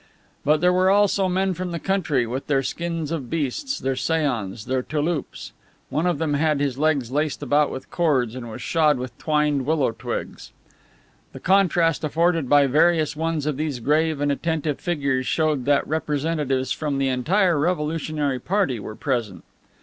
[0.43, 4.65] But there were also men from the country, with their skins of beasts, their sayons,
[4.65, 5.51] their touloupes.
[5.91, 9.63] One of them had his legs laced about with cords and was shod with twined
[9.63, 10.53] willow twigs.
[11.33, 16.71] The contrast afforded by various ones of these grave and attentive figures showed that representatives
[16.71, 19.43] from the entire revolutionary party were present.